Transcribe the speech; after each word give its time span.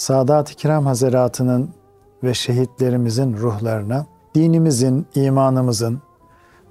Sadat-ı 0.00 0.54
Kiram 0.54 0.86
Hazaratının 0.86 1.70
ve 2.22 2.34
şehitlerimizin 2.34 3.36
ruhlarına, 3.36 4.06
dinimizin, 4.34 5.06
imanımızın, 5.14 6.02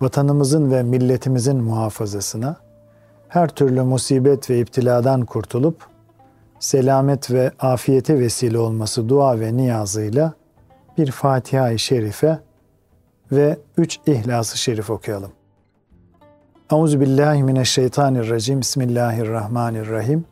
vatanımızın 0.01 0.71
ve 0.71 0.83
milletimizin 0.83 1.57
muhafazasına, 1.57 2.55
her 3.27 3.49
türlü 3.49 3.81
musibet 3.81 4.49
ve 4.49 4.59
iptiladan 4.59 5.25
kurtulup, 5.25 5.87
selamet 6.59 7.31
ve 7.31 7.51
afiyete 7.59 8.19
vesile 8.19 8.59
olması 8.59 9.09
dua 9.09 9.39
ve 9.39 9.57
niyazıyla 9.57 10.33
bir 10.97 11.11
Fatiha-i 11.11 11.79
Şerife 11.79 12.39
ve 13.31 13.57
üç 13.77 13.99
İhlas-ı 14.05 14.57
Şerif 14.57 14.89
okuyalım. 14.89 15.31
Euzu 16.71 16.99
billahi 16.99 17.43
mineşşeytanirracim. 17.43 18.61
Bismillahirrahmanirrahim. 18.61 20.25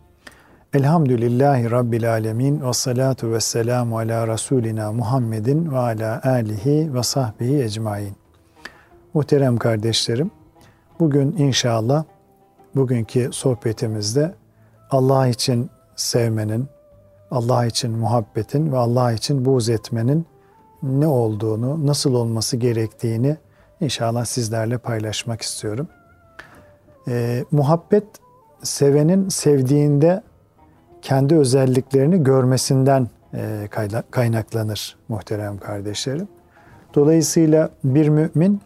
Elhamdülillahi 0.77 1.71
Rabbil 1.71 2.11
alemin 2.11 2.61
ve 2.61 2.73
salatu 2.73 3.31
ve 3.31 3.39
selamu 3.39 3.97
ala 3.97 4.27
Resulina 4.27 4.91
Muhammedin 4.91 5.71
ve 5.71 5.77
ala 5.77 6.21
alihi 6.23 6.93
ve 6.93 7.03
sahbihi 7.03 7.63
ecmain. 7.63 8.15
Muhterem 9.13 9.57
kardeşlerim, 9.57 10.31
bugün 10.99 11.37
inşallah 11.37 12.03
bugünkü 12.75 13.29
sohbetimizde 13.31 14.35
Allah 14.89 15.27
için 15.27 15.69
sevmenin, 15.95 16.67
Allah 17.31 17.65
için 17.65 17.91
muhabbetin 17.91 18.71
ve 18.71 18.77
Allah 18.77 19.11
için 19.11 19.45
buğz 19.45 19.69
etmenin 19.69 20.25
ne 20.83 21.07
olduğunu, 21.07 21.87
nasıl 21.87 22.13
olması 22.13 22.57
gerektiğini 22.57 23.37
inşallah 23.81 24.25
sizlerle 24.25 24.77
paylaşmak 24.77 25.41
istiyorum. 25.41 25.87
E, 27.07 27.45
muhabbet 27.51 28.07
sevenin 28.63 29.29
sevdiğinde 29.29 30.23
kendi 31.07 31.35
özelliklerini 31.35 32.23
görmesinden 32.23 33.07
e, 33.33 33.67
kaynaklanır 34.11 34.97
muhterem 35.07 35.57
kardeşlerim. 35.57 36.27
Dolayısıyla 36.95 37.69
bir 37.83 38.09
mümin 38.09 38.61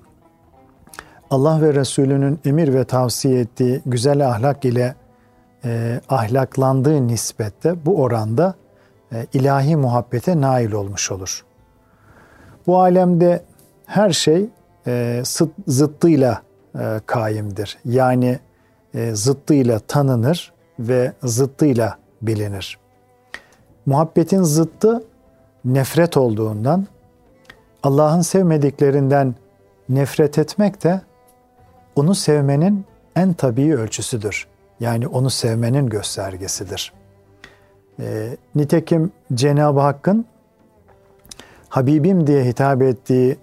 Allah 1.30 1.62
ve 1.62 1.73
Resulünün 1.73 2.39
emir 2.45 2.73
ve 2.73 2.84
tavsiye 2.84 3.39
ettiği 3.39 3.81
güzel 3.86 4.28
ahlak 4.28 4.66
ile 4.66 4.95
e, 5.66 6.02
ahlaklandığı 6.09 7.08
nispette 7.08 7.86
bu 7.86 8.02
oranda 8.02 8.56
e, 9.12 9.25
ilahi 9.34 9.75
muhabbete 9.75 10.42
nail 10.42 10.72
olmuş 10.72 11.12
olur. 11.12 11.45
Bu 12.67 12.80
alemde 12.80 13.44
her 13.86 14.12
şey 14.12 14.50
e, 14.88 15.23
zıttıyla 15.67 16.42
e, 16.80 17.02
kaimdir. 17.06 17.78
Yani 17.86 18.39
e, 18.94 19.16
zıttıyla 19.16 19.80
tanınır 19.80 20.53
ve 20.80 21.14
zıttıyla 21.23 22.02
bilinir. 22.22 22.77
Muhabbetin 23.86 24.44
zıttı 24.44 25.03
nefret 25.66 26.17
olduğundan 26.17 26.88
Allah'ın 27.83 28.22
sevmediklerinden 28.22 29.36
nefret 29.89 30.38
etmek 30.38 30.83
de 30.83 31.02
onu 31.96 32.16
sevmenin 32.16 32.85
en 33.16 33.34
tabii 33.34 33.75
ölçüsüdür. 33.75 34.47
Yani 34.79 35.07
onu 35.07 35.29
sevmenin 35.29 35.90
göstergesidir. 35.90 36.94
E, 38.00 38.38
nitekim 38.56 39.12
Cenab-ı 39.34 39.79
Hakk'ın 39.79 40.25
Habibim 41.69 42.28
diye 42.28 42.46
hitap 42.46 42.81
ettiği 42.81 43.38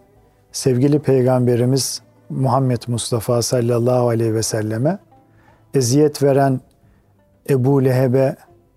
sevgili 0.52 0.98
peygamberimiz 0.98 2.02
Muhammed 2.30 2.82
Mustafa 2.86 3.42
sallallahu 3.42 4.08
aleyhi 4.08 4.34
ve 4.34 4.42
selleme 4.42 4.98
eziyet 5.74 6.22
veren 6.22 6.60
Ebu 7.50 7.84
Leheb'e 7.84 8.36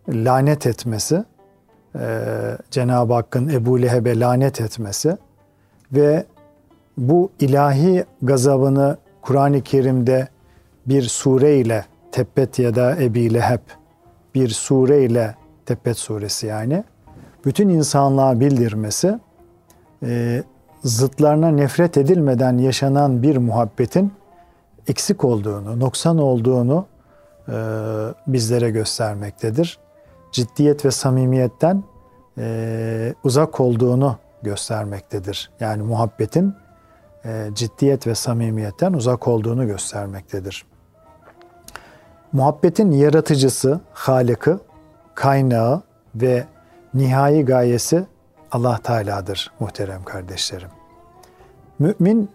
lanet 0.10 0.68
etmesi, 0.68 1.24
e, 1.96 2.28
Cenab-ı 2.72 3.14
Hakk'ın 3.14 3.50
Ebu 3.50 3.82
Leheb'e 3.82 4.20
lanet 4.20 4.62
etmesi 4.62 5.18
ve 5.92 6.26
bu 6.98 7.32
ilahi 7.40 8.06
gazabını 8.22 8.98
Kur'an-ı 9.22 9.62
Kerim'de 9.62 10.28
bir 10.86 11.02
sure 11.02 11.58
ile 11.58 11.86
Tebbet 12.12 12.60
ya 12.60 12.76
da 12.76 12.96
Ebi 12.96 13.34
Leheb 13.34 13.60
bir 14.36 14.50
sure 14.50 15.04
ile 15.04 15.36
Tebbet 15.66 15.98
suresi 15.98 16.48
yani 16.48 16.84
bütün 17.46 17.70
insanlığa 17.70 18.40
bildirmesi 18.40 19.20
e, 20.04 20.44
zıtlarına 20.84 21.48
nefret 21.48 21.98
edilmeden 21.98 22.58
yaşanan 22.58 23.24
bir 23.24 23.38
muhabbetin 23.38 24.14
eksik 24.88 25.26
olduğunu, 25.26 25.80
noksan 25.80 26.18
olduğunu 26.18 26.86
e, 27.48 27.54
bizlere 28.28 28.70
göstermektedir. 28.70 29.80
Ciddiyet 30.32 30.86
ve 30.86 30.92
samimiyetten 30.92 31.84
e, 32.38 33.14
uzak 33.24 33.60
olduğunu 33.60 34.18
göstermektedir. 34.44 35.52
Yani 35.60 35.84
muhabbetin 35.84 36.56
e, 37.26 37.50
ciddiyet 37.54 38.08
ve 38.08 38.16
samimiyetten 38.16 38.94
uzak 38.94 39.28
olduğunu 39.28 39.68
göstermektedir. 39.68 40.66
Muhabbetin 42.32 42.92
yaratıcısı, 42.92 43.80
halikı, 43.94 44.60
kaynağı 45.16 45.82
ve 46.16 46.46
nihai 46.94 47.46
gayesi 47.46 48.06
Allah 48.52 48.80
Teala'dır 48.84 49.52
muhterem 49.60 50.04
kardeşlerim. 50.04 50.70
Mümin 51.80 52.30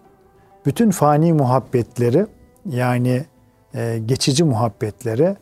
bütün 0.66 0.90
fani 0.90 1.32
muhabbetleri 1.32 2.26
yani 2.66 3.24
e, 3.74 3.98
geçici 4.06 4.44
muhabbetleri 4.44 5.36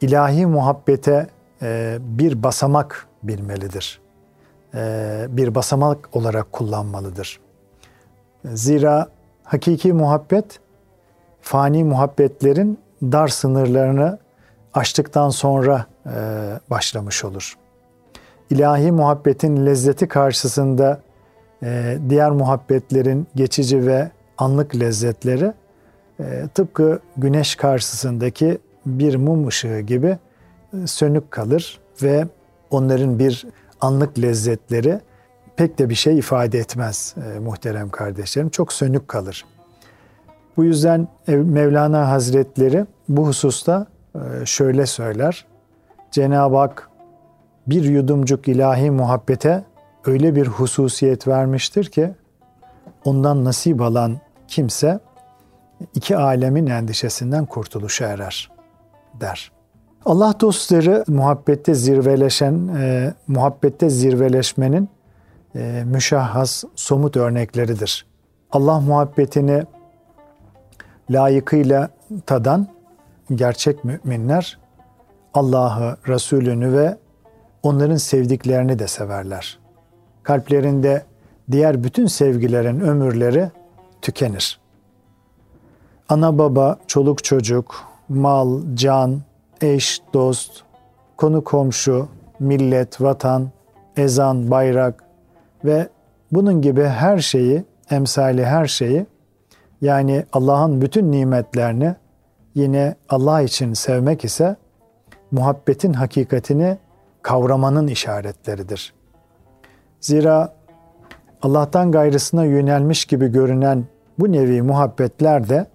ilahi 0.00 0.46
muhabbete 0.46 1.26
bir 2.00 2.42
basamak 2.42 3.06
bilmelidir. 3.22 4.00
E, 4.74 5.26
bir 5.28 5.54
basamak 5.54 6.08
olarak 6.12 6.52
kullanmalıdır. 6.52 7.40
Zira 8.44 9.08
hakiki 9.44 9.92
muhabbet 9.92 10.60
fani 11.40 11.84
muhabbetlerin 11.84 12.78
dar 13.02 13.28
sınırlarını 13.28 14.18
aştıktan 14.74 15.30
sonra 15.30 15.86
e, 16.06 16.10
başlamış 16.70 17.24
olur 17.24 17.56
ilahi 18.50 18.92
muhabbetin 18.92 19.66
lezzeti 19.66 20.08
karşısında 20.08 21.00
e, 21.62 21.98
diğer 22.08 22.30
muhabbetlerin 22.30 23.26
geçici 23.34 23.86
ve 23.86 24.10
anlık 24.38 24.80
lezzetleri 24.80 25.52
e, 26.20 26.48
tıpkı 26.54 27.00
güneş 27.16 27.56
karşısındaki 27.56 28.58
bir 28.86 29.16
mum 29.16 29.46
ışığı 29.46 29.80
gibi 29.80 30.08
e, 30.08 30.18
sönük 30.86 31.30
kalır 31.30 31.80
ve 32.02 32.26
onların 32.70 33.18
bir 33.18 33.46
anlık 33.80 34.18
lezzetleri 34.18 35.00
pek 35.56 35.78
de 35.78 35.88
bir 35.88 35.94
şey 35.94 36.18
ifade 36.18 36.58
etmez 36.58 37.14
e, 37.16 37.38
muhterem 37.38 37.90
kardeşlerim. 37.90 38.48
Çok 38.48 38.72
sönük 38.72 39.08
kalır. 39.08 39.44
Bu 40.56 40.64
yüzden 40.64 41.08
Mevlana 41.26 42.10
Hazretleri 42.10 42.86
bu 43.08 43.26
hususta 43.26 43.86
e, 44.14 44.46
şöyle 44.46 44.86
söyler. 44.86 45.46
Cenab-ı 46.10 46.56
Hak 46.56 46.90
bir 47.66 47.84
yudumcuk 47.84 48.48
ilahi 48.48 48.90
muhabbete 48.90 49.64
öyle 50.06 50.36
bir 50.36 50.46
hususiyet 50.46 51.28
vermiştir 51.28 51.84
ki 51.84 52.10
ondan 53.04 53.44
nasip 53.44 53.80
alan 53.80 54.20
kimse 54.48 55.00
iki 55.94 56.16
alemin 56.16 56.66
endişesinden 56.66 57.46
kurtuluşa 57.46 58.06
erer 58.06 58.50
der. 59.20 59.57
Allah 60.04 60.34
dostları 60.40 61.04
muhabbette 61.08 61.74
zirveleşen, 61.74 62.68
e, 62.68 63.14
muhabbette 63.28 63.90
zirveleşmenin 63.90 64.88
e, 65.54 65.84
müşahhas, 65.86 66.64
somut 66.74 67.16
örnekleridir. 67.16 68.06
Allah 68.50 68.80
muhabbetini 68.80 69.64
layıkıyla 71.10 71.90
tadan 72.26 72.66
gerçek 73.34 73.84
müminler 73.84 74.58
Allah'ı, 75.34 75.96
Resulünü 76.08 76.72
ve 76.72 76.96
onların 77.62 77.96
sevdiklerini 77.96 78.78
de 78.78 78.86
severler. 78.86 79.58
Kalplerinde 80.22 81.04
diğer 81.50 81.84
bütün 81.84 82.06
sevgilerin 82.06 82.80
ömürleri 82.80 83.50
tükenir. 84.02 84.60
Ana 86.08 86.38
baba, 86.38 86.78
çoluk 86.86 87.24
çocuk, 87.24 87.84
mal, 88.08 88.60
can, 88.74 89.22
eş, 89.60 90.02
dost, 90.14 90.62
konu 91.16 91.44
komşu, 91.44 92.08
millet, 92.40 93.00
vatan, 93.00 93.48
ezan, 93.96 94.50
bayrak 94.50 95.04
ve 95.64 95.88
bunun 96.32 96.62
gibi 96.62 96.84
her 96.84 97.18
şeyi, 97.18 97.64
emsali 97.90 98.46
her 98.46 98.66
şeyi 98.66 99.06
yani 99.80 100.24
Allah'ın 100.32 100.80
bütün 100.80 101.12
nimetlerini 101.12 101.94
yine 102.54 102.94
Allah 103.08 103.40
için 103.40 103.72
sevmek 103.72 104.24
ise 104.24 104.56
muhabbetin 105.30 105.92
hakikatini 105.92 106.78
kavramanın 107.22 107.86
işaretleridir. 107.86 108.94
Zira 110.00 110.52
Allah'tan 111.42 111.92
gayrısına 111.92 112.44
yönelmiş 112.44 113.04
gibi 113.04 113.32
görünen 113.32 113.84
bu 114.18 114.32
nevi 114.32 114.62
muhabbetler 114.62 115.48
de 115.48 115.66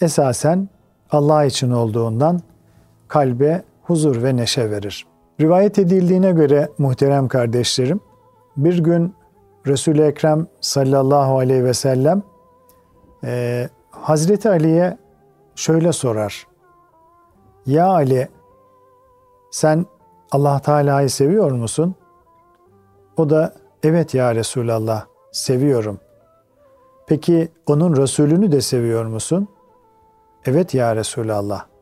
esasen 0.00 0.68
Allah 1.10 1.44
için 1.44 1.70
olduğundan 1.70 2.40
kalbe 3.14 3.64
huzur 3.82 4.22
ve 4.22 4.36
neşe 4.36 4.70
verir. 4.70 5.06
Rivayet 5.40 5.78
edildiğine 5.78 6.32
göre 6.32 6.68
muhterem 6.78 7.28
kardeşlerim, 7.28 8.00
bir 8.56 8.78
gün 8.78 9.14
Resul-i 9.66 10.02
Ekrem 10.02 10.46
sallallahu 10.60 11.38
aleyhi 11.38 11.64
ve 11.64 11.74
sellem 11.74 12.22
e, 13.24 13.68
Hazreti 13.90 14.48
Ali'ye 14.48 14.98
şöyle 15.54 15.92
sorar. 15.92 16.46
Ya 17.66 17.86
Ali 17.86 18.28
sen 19.50 19.86
Allah 20.30 20.58
Teala'yı 20.58 21.10
seviyor 21.10 21.50
musun? 21.52 21.94
O 23.16 23.30
da 23.30 23.54
evet 23.82 24.14
ya 24.14 24.34
Resulallah 24.34 25.06
seviyorum. 25.32 26.00
Peki 27.06 27.48
onun 27.66 27.96
Resulünü 27.96 28.52
de 28.52 28.60
seviyor 28.60 29.04
musun? 29.04 29.48
Evet 30.44 30.74
ya 30.74 30.96
Resulallah. 30.96 31.73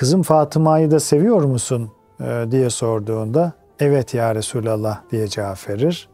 Kızım 0.00 0.22
Fatıma'yı 0.22 0.90
da 0.90 1.00
seviyor 1.00 1.42
musun? 1.42 1.90
E, 2.20 2.44
diye 2.50 2.70
sorduğunda 2.70 3.52
evet 3.80 4.14
ya 4.14 4.34
Resulallah 4.34 5.00
diye 5.10 5.28
cevap 5.28 5.68
verir. 5.68 6.08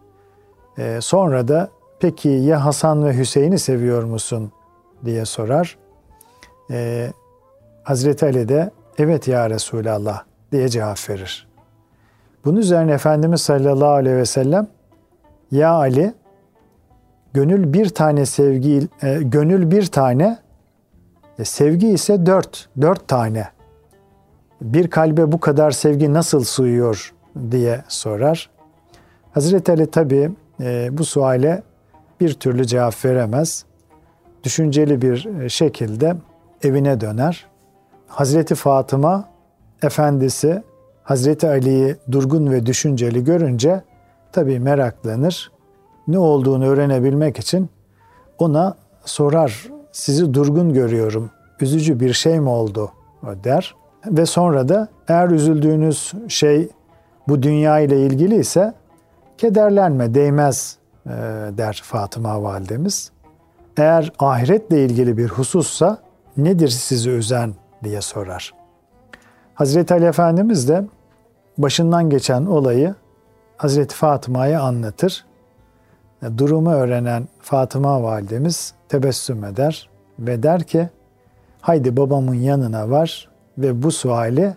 E, 0.78 1.00
sonra 1.00 1.48
da 1.48 1.68
peki 2.00 2.28
ya 2.28 2.64
Hasan 2.64 3.04
ve 3.04 3.18
Hüseyin'i 3.18 3.58
seviyor 3.58 4.04
musun 4.04 4.52
diye 5.04 5.24
sorar. 5.24 5.76
E, 6.70 7.10
Hazreti 7.82 8.26
Ali 8.26 8.48
de 8.48 8.70
evet 8.98 9.28
ya 9.28 9.50
Resulallah 9.50 10.22
diye 10.52 10.68
cevap 10.68 11.10
verir. 11.10 11.48
Bunun 12.44 12.56
üzerine 12.56 12.92
Efendimiz 12.92 13.40
sallallahu 13.40 13.90
aleyhi 13.90 14.16
ve 14.16 14.26
sellem 14.26 14.68
ya 15.50 15.70
Ali 15.70 16.14
gönül 17.32 17.72
bir 17.72 17.88
tane 17.88 18.26
sevgi 18.26 18.88
gönül 19.20 19.70
bir 19.70 19.86
tane 19.86 20.38
sevgi 21.42 21.88
ise 21.88 22.26
dört 22.26 22.68
dört 22.80 23.08
tane 23.08 23.56
bir 24.61 24.91
kalbe 24.91 25.32
bu 25.32 25.41
kadar 25.41 25.70
sevgi 25.70 26.12
nasıl 26.12 26.44
suyuyor 26.44 27.14
diye 27.50 27.85
sorar. 27.88 28.50
Hazreti 29.32 29.73
Ali 29.73 29.91
tabi 29.91 30.31
e, 30.61 30.88
bu 30.99 31.05
suale 31.05 31.62
bir 32.20 32.35
türlü 32.35 32.67
cevap 32.67 33.05
veremez. 33.05 33.64
Düşünceli 34.44 35.03
bir 35.03 35.41
e, 35.41 35.49
şekilde 35.49 36.17
evine 36.62 37.00
döner. 37.00 37.47
Hazreti 38.06 38.55
Fatıma 38.55 39.29
efendisi 39.82 40.62
Hazreti 41.03 41.49
Ali'yi 41.49 41.97
durgun 42.11 42.50
ve 42.50 42.67
düşünceli 42.67 43.25
görünce 43.25 43.82
tabi 44.32 44.61
meraklanır. 44.61 45.50
Ne 46.08 46.19
olduğunu 46.19 46.67
öğrenebilmek 46.67 47.38
için 47.38 47.70
ona 48.38 48.76
sorar. 49.05 49.69
Sizi 49.93 50.35
durgun 50.35 50.73
görüyorum. 50.73 51.31
Üzücü 51.61 52.00
bir 52.00 52.12
şey 52.12 52.41
mi 52.41 52.49
oldu? 52.49 52.93
der. 53.44 53.75
Ve 54.06 54.26
sonra 54.26 54.69
da 54.69 54.88
eğer 55.08 55.29
üzüldüğünüz 55.29 56.12
şey 56.29 56.69
bu 57.29 57.43
dünya 57.43 57.79
ile 57.79 58.06
ilgili 58.06 58.37
ise 58.37 58.75
kederlenme, 59.38 60.14
değmez 60.14 60.79
e, 61.06 61.11
der 61.58 61.81
Fatıma 61.85 62.43
validemiz. 62.43 63.12
Eğer 63.76 64.12
ahiretle 64.19 64.85
ilgili 64.85 65.19
bir 65.19 65.29
husussa 65.29 65.99
nedir 66.37 66.69
sizi 66.69 67.11
üzen 67.11 67.55
diye 67.85 68.00
sorar. 68.00 68.55
Hazreti 69.55 69.94
Ali 69.94 70.05
Efendimiz 70.05 70.69
de 70.69 70.85
başından 71.58 72.11
geçen 72.11 72.47
olayı 72.47 72.94
Hazreti 73.56 73.94
Fatıma'ya 73.94 74.61
anlatır. 74.61 75.25
E, 76.23 76.38
durumu 76.38 76.73
öğrenen 76.73 77.29
Fatıma 77.41 78.03
validemiz 78.03 78.75
tebessüm 78.88 79.44
eder 79.44 79.88
ve 80.19 80.43
der 80.43 80.62
ki 80.62 80.88
haydi 81.61 81.97
babamın 81.97 82.35
yanına 82.35 82.91
var 82.91 83.35
ve 83.58 83.82
bu 83.82 83.93
suali 83.93 84.55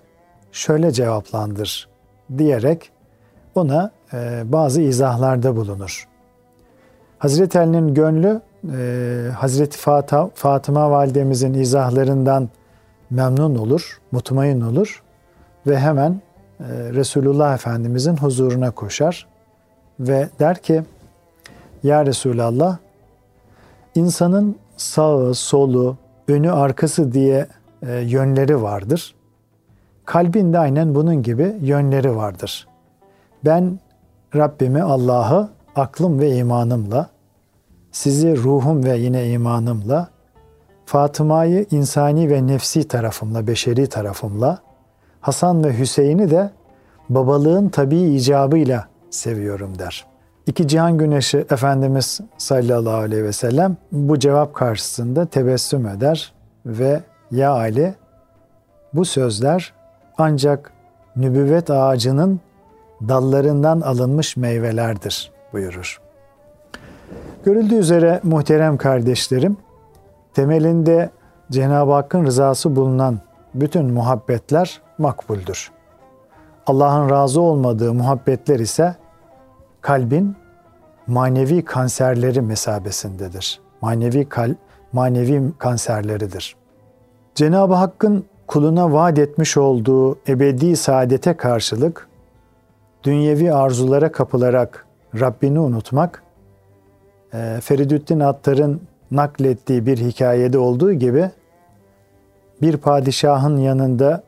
şöyle 0.51 0.91
cevaplandır 0.91 1.89
diyerek 2.37 2.91
ona 3.55 3.91
e, 4.13 4.41
bazı 4.45 4.81
izahlarda 4.81 5.55
bulunur. 5.55 6.07
Hazreti 7.17 7.59
Ali'nin 7.59 7.93
gönlü 7.93 8.41
e, 8.77 9.31
Hazreti 9.35 9.77
Fatıma 10.33 10.91
validemizin 10.91 11.53
izahlarından 11.53 12.49
memnun 13.09 13.55
olur, 13.55 14.01
mutmain 14.11 14.61
olur 14.61 15.03
ve 15.67 15.79
hemen 15.79 16.11
e, 16.59 16.63
Resulullah 16.69 17.53
Efendimizin 17.53 18.17
huzuruna 18.17 18.71
koşar 18.71 19.27
ve 19.99 20.29
der 20.39 20.61
ki 20.61 20.83
Ya 21.83 22.05
Resulallah 22.05 22.77
insanın 23.95 24.55
sağı, 24.77 25.35
solu, 25.35 25.97
önü, 26.27 26.51
arkası 26.51 27.13
diye 27.13 27.47
e, 27.81 27.93
yönleri 27.93 28.61
vardır. 28.61 29.15
Kalbinde 30.05 30.59
aynen 30.59 30.95
bunun 30.95 31.23
gibi 31.23 31.55
yönleri 31.61 32.15
vardır. 32.15 32.67
Ben 33.45 33.79
Rabbimi 34.35 34.83
Allah'ı 34.83 35.49
aklım 35.75 36.19
ve 36.19 36.35
imanımla, 36.35 37.09
sizi 37.91 38.37
ruhum 38.37 38.83
ve 38.83 38.97
yine 38.97 39.29
imanımla, 39.29 40.07
Fatıma'yı 40.85 41.65
insani 41.71 42.29
ve 42.29 42.47
nefsi 42.47 42.87
tarafımla, 42.87 43.47
beşeri 43.47 43.87
tarafımla, 43.87 44.59
Hasan 45.21 45.63
ve 45.63 45.79
Hüseyin'i 45.79 46.29
de 46.29 46.51
babalığın 47.09 47.69
tabii 47.69 48.01
icabıyla 48.01 48.87
seviyorum 49.09 49.79
der. 49.79 50.05
İki 50.47 50.67
cihan 50.67 50.97
güneşi 50.97 51.37
Efendimiz 51.37 52.19
sallallahu 52.37 52.95
aleyhi 52.95 53.23
ve 53.23 53.33
sellem 53.33 53.77
bu 53.91 54.19
cevap 54.19 54.53
karşısında 54.53 55.25
tebessüm 55.25 55.87
eder 55.87 56.33
ve 56.65 57.01
ya 57.31 57.51
Ali 57.51 57.95
bu 58.93 59.05
sözler 59.05 59.73
ancak 60.17 60.71
nübüvvet 61.15 61.69
ağacının 61.69 62.39
dallarından 63.07 63.81
alınmış 63.81 64.37
meyvelerdir 64.37 65.31
buyurur. 65.53 66.01
Görüldüğü 67.45 67.75
üzere 67.75 68.19
muhterem 68.23 68.77
kardeşlerim, 68.77 69.57
temelinde 70.33 71.09
Cenab-ı 71.51 71.91
Hakk'ın 71.91 72.25
rızası 72.25 72.75
bulunan 72.75 73.19
bütün 73.53 73.85
muhabbetler 73.85 74.81
makbuldür. 74.97 75.71
Allah'ın 76.67 77.09
razı 77.09 77.41
olmadığı 77.41 77.93
muhabbetler 77.93 78.59
ise 78.59 78.95
kalbin 79.81 80.35
manevi 81.07 81.65
kanserleri 81.65 82.41
mesabesindedir. 82.41 83.59
Manevi 83.81 84.29
kal 84.29 84.55
manevi 84.93 85.43
kanserleridir. 85.57 86.58
Cenab-ı 87.39 87.73
Hakk'ın 87.73 88.25
kuluna 88.47 88.93
vaat 88.93 89.19
etmiş 89.19 89.57
olduğu 89.57 90.19
ebedi 90.27 90.75
saadete 90.75 91.37
karşılık 91.37 92.07
dünyevi 93.03 93.53
arzulara 93.53 94.11
kapılarak 94.11 94.85
Rabbini 95.19 95.59
unutmak, 95.59 96.23
e, 97.33 97.59
Feridüddin 97.61 98.19
Attar'ın 98.19 98.81
naklettiği 99.11 99.85
bir 99.85 99.97
hikayede 99.97 100.57
olduğu 100.57 100.93
gibi 100.93 101.31
bir 102.61 102.77
padişahın 102.77 103.57
yanında 103.57 104.23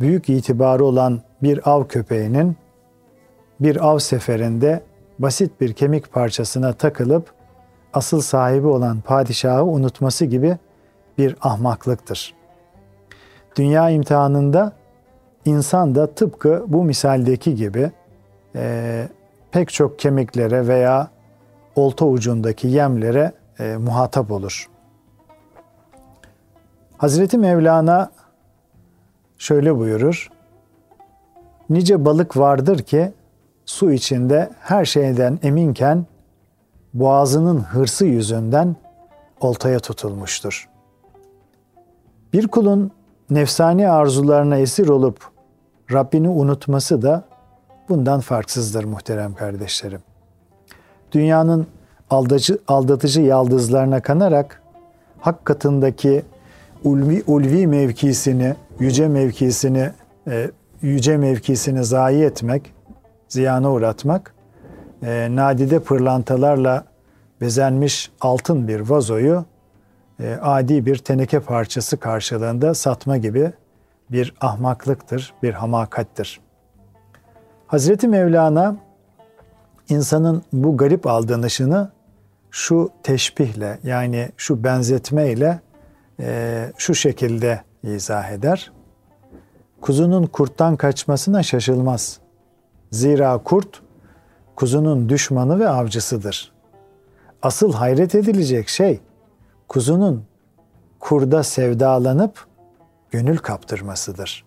büyük 0.00 0.28
itibarı 0.28 0.84
olan 0.84 1.20
bir 1.42 1.70
av 1.70 1.84
köpeğinin 1.84 2.56
bir 3.60 3.88
av 3.88 3.98
seferinde 3.98 4.80
basit 5.18 5.60
bir 5.60 5.72
kemik 5.72 6.12
parçasına 6.12 6.72
takılıp 6.72 7.32
asıl 7.92 8.20
sahibi 8.20 8.66
olan 8.66 9.00
padişahı 9.00 9.64
unutması 9.64 10.24
gibi 10.24 10.58
bir 11.18 11.36
ahmaklıktır. 11.40 12.34
Dünya 13.56 13.90
imtihanında 13.90 14.72
insan 15.44 15.94
da 15.94 16.14
tıpkı 16.14 16.64
bu 16.68 16.84
misaldeki 16.84 17.54
gibi 17.54 17.90
e, 18.54 19.08
pek 19.52 19.72
çok 19.72 19.98
kemiklere 19.98 20.68
veya 20.68 21.08
olta 21.76 22.06
ucundaki 22.06 22.68
yemlere 22.68 23.32
e, 23.58 23.76
muhatap 23.76 24.30
olur. 24.30 24.68
Hazreti 26.98 27.38
Mevlana 27.38 28.10
şöyle 29.38 29.78
buyurur. 29.78 30.28
Nice 31.70 32.04
balık 32.04 32.36
vardır 32.36 32.78
ki 32.78 33.12
su 33.66 33.92
içinde 33.92 34.50
her 34.60 34.84
şeyden 34.84 35.38
eminken 35.42 36.06
boğazının 36.94 37.60
hırsı 37.60 38.06
yüzünden 38.06 38.76
oltaya 39.40 39.80
tutulmuştur. 39.80 40.68
Bir 42.34 42.48
kulun 42.48 42.90
nefsani 43.30 43.90
arzularına 43.90 44.56
esir 44.56 44.88
olup 44.88 45.18
Rabbini 45.92 46.28
unutması 46.28 47.02
da 47.02 47.24
bundan 47.88 48.20
farksızdır 48.20 48.84
muhterem 48.84 49.34
kardeşlerim. 49.34 50.00
Dünyanın 51.12 51.66
aldatıcı, 52.10 52.58
aldatıcı 52.68 53.20
yaldızlarına 53.20 54.02
kanarak 54.02 54.62
hak 55.20 55.44
katındaki 55.44 56.22
ulvi, 56.84 57.22
ulvi 57.26 57.66
mevkisini, 57.66 58.54
yüce 58.78 59.08
mevkisini, 59.08 59.90
e, 60.28 60.50
yüce 60.82 61.16
mevkisini 61.16 61.84
zayi 61.84 62.24
etmek, 62.24 62.74
ziyana 63.28 63.72
uğratmak, 63.72 64.34
e, 65.02 65.28
nadide 65.30 65.78
pırlantalarla 65.78 66.84
bezenmiş 67.40 68.10
altın 68.20 68.68
bir 68.68 68.80
vazoyu 68.80 69.44
e, 70.20 70.38
adi 70.42 70.86
bir 70.86 70.96
teneke 70.96 71.40
parçası 71.40 71.96
karşılığında 71.96 72.74
satma 72.74 73.16
gibi 73.16 73.52
bir 74.10 74.34
ahmaklıktır, 74.40 75.34
bir 75.42 75.54
hamakattir. 75.54 76.40
Hazreti 77.66 78.08
Mevlana 78.08 78.76
insanın 79.88 80.42
bu 80.52 80.76
garip 80.76 81.06
aldanışını 81.06 81.90
şu 82.50 82.90
teşbihle 83.02 83.78
yani 83.82 84.28
şu 84.36 84.64
benzetmeyle 84.64 85.60
e, 86.20 86.72
şu 86.78 86.94
şekilde 86.94 87.62
izah 87.82 88.30
eder. 88.30 88.72
Kuzunun 89.80 90.26
kurttan 90.26 90.76
kaçmasına 90.76 91.42
şaşılmaz. 91.42 92.18
Zira 92.90 93.38
kurt 93.38 93.82
kuzunun 94.56 95.08
düşmanı 95.08 95.60
ve 95.60 95.68
avcısıdır. 95.68 96.52
Asıl 97.42 97.72
hayret 97.72 98.14
edilecek 98.14 98.68
şey 98.68 99.00
kuzunun 99.68 100.24
kurda 101.00 101.42
sevdalanıp 101.42 102.46
gönül 103.10 103.38
kaptırmasıdır. 103.38 104.44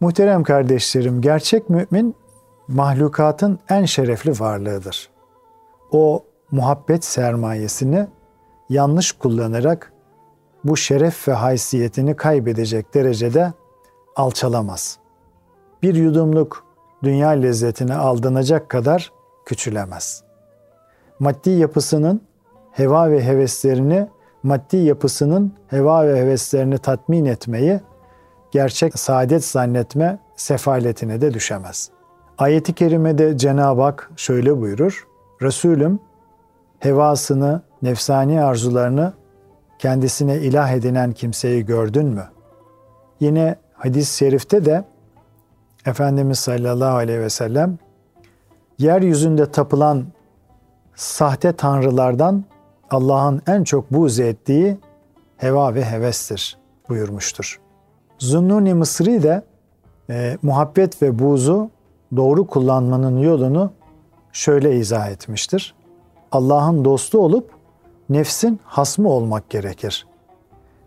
Muhterem 0.00 0.42
kardeşlerim, 0.42 1.20
gerçek 1.20 1.70
mümin 1.70 2.16
mahlukatın 2.68 3.58
en 3.68 3.84
şerefli 3.84 4.40
varlığıdır. 4.40 5.10
O 5.92 6.24
muhabbet 6.50 7.04
sermayesini 7.04 8.06
yanlış 8.68 9.12
kullanarak 9.12 9.92
bu 10.64 10.76
şeref 10.76 11.28
ve 11.28 11.32
haysiyetini 11.32 12.16
kaybedecek 12.16 12.94
derecede 12.94 13.52
alçalamaz. 14.16 14.98
Bir 15.82 15.94
yudumluk 15.94 16.64
dünya 17.02 17.28
lezzetine 17.28 17.94
aldanacak 17.94 18.68
kadar 18.68 19.12
küçülemez. 19.46 20.24
Maddi 21.18 21.50
yapısının 21.50 22.22
heva 22.72 23.10
ve 23.10 23.24
heveslerini, 23.24 24.08
maddi 24.42 24.76
yapısının 24.76 25.52
heva 25.68 26.06
ve 26.06 26.20
heveslerini 26.20 26.78
tatmin 26.78 27.24
etmeyi 27.24 27.80
gerçek 28.50 28.98
saadet 28.98 29.44
zannetme 29.44 30.18
sefaletine 30.36 31.20
de 31.20 31.34
düşemez. 31.34 31.90
Ayet-i 32.38 32.72
kerimede 32.72 33.38
Cenab-ı 33.38 33.82
Hak 33.82 34.10
şöyle 34.16 34.60
buyurur. 34.60 35.06
Resulüm 35.42 36.00
hevasını, 36.78 37.62
nefsani 37.82 38.42
arzularını 38.42 39.12
kendisine 39.78 40.36
ilah 40.36 40.72
edinen 40.72 41.12
kimseyi 41.12 41.66
gördün 41.66 42.06
mü? 42.06 42.24
Yine 43.20 43.56
hadis-i 43.72 44.16
şerifte 44.16 44.64
de 44.64 44.84
Efendimiz 45.86 46.38
sallallahu 46.38 46.96
aleyhi 46.96 47.20
ve 47.20 47.30
sellem 47.30 47.78
yeryüzünde 48.78 49.50
tapılan 49.50 50.04
sahte 50.94 51.52
tanrılardan 51.52 52.44
Allah'ın 52.90 53.42
en 53.46 53.64
çok 53.64 53.92
buğz 53.92 54.20
ettiği 54.20 54.78
heva 55.36 55.74
ve 55.74 55.84
hevestir 55.84 56.58
buyurmuştur. 56.88 57.60
Zunnuni 58.18 58.74
Mısri 58.74 59.22
de 59.22 59.42
e, 60.10 60.38
muhabbet 60.42 61.02
ve 61.02 61.18
buğzu 61.18 61.70
doğru 62.16 62.46
kullanmanın 62.46 63.18
yolunu 63.18 63.72
şöyle 64.32 64.76
izah 64.76 65.08
etmiştir. 65.08 65.74
Allah'ın 66.32 66.84
dostu 66.84 67.18
olup 67.18 67.50
nefsin 68.08 68.60
hasmı 68.64 69.08
olmak 69.08 69.50
gerekir. 69.50 70.06